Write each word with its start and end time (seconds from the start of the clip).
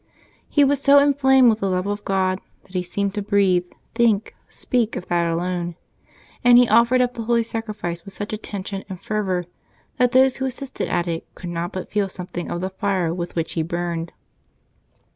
He 0.49 0.63
was 0.63 0.81
so 0.81 0.97
inflamed 0.97 1.49
with 1.49 1.59
the 1.59 1.69
love 1.69 1.85
of 1.85 2.03
God 2.03 2.39
that 2.63 2.71
he 2.71 2.81
seemed 2.81 3.13
to 3.13 3.21
breathe, 3.21 3.65
think, 3.93 4.33
speak 4.49 4.95
of 4.95 5.05
that 5.09 5.31
alone, 5.31 5.75
and 6.43 6.57
he 6.57 6.67
offered 6.67 7.01
up 7.01 7.13
the 7.13 7.21
Holy 7.21 7.43
Sacrifice 7.43 8.03
with 8.03 8.15
such 8.15 8.33
attention 8.33 8.83
and 8.89 8.99
fervor 8.99 9.45
that 9.97 10.11
those 10.11 10.37
who 10.37 10.45
assisted 10.45 10.89
at 10.89 11.07
it 11.07 11.27
could 11.35 11.51
not 11.51 11.71
but 11.71 11.91
feel 11.91 12.09
something 12.09 12.49
of 12.49 12.61
the 12.61 12.71
fire 12.71 13.13
with 13.13 13.35
which 13.35 13.53
he 13.53 13.61
burned. 13.61 14.11